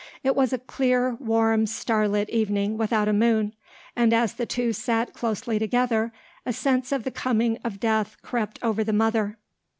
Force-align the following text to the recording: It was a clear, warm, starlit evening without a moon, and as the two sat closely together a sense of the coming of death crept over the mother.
It 0.23 0.35
was 0.35 0.51
a 0.51 0.57
clear, 0.57 1.13
warm, 1.19 1.67
starlit 1.67 2.27
evening 2.31 2.75
without 2.75 3.07
a 3.07 3.13
moon, 3.13 3.53
and 3.95 4.13
as 4.13 4.33
the 4.33 4.47
two 4.47 4.73
sat 4.73 5.13
closely 5.13 5.59
together 5.59 6.11
a 6.43 6.53
sense 6.53 6.91
of 6.91 7.03
the 7.03 7.11
coming 7.11 7.59
of 7.63 7.79
death 7.79 8.17
crept 8.23 8.57
over 8.63 8.83
the 8.83 8.93
mother. 8.93 9.37